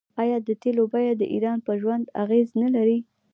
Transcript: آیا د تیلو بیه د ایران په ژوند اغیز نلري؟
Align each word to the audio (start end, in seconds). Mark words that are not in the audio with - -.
آیا 0.21 0.37
د 0.47 0.49
تیلو 0.61 0.83
بیه 0.91 1.13
د 1.17 1.23
ایران 1.33 1.57
په 1.67 1.71
ژوند 1.81 2.05
اغیز 2.23 2.47
نلري؟ 2.61 2.99